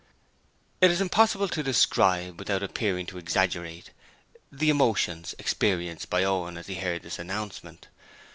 It 0.81 0.89
is 0.89 0.99
impossible 0.99 1.47
to 1.49 1.61
describe, 1.61 2.39
without 2.39 2.63
appearing 2.63 3.05
to 3.05 3.19
exaggerate, 3.19 3.91
the 4.51 4.71
emotions 4.71 5.35
experienced 5.37 6.09
by 6.09 6.23
Owen 6.23 6.57
as 6.57 6.65
he 6.65 6.73
heard 6.73 7.03
this 7.03 7.19
announcement. 7.19 7.87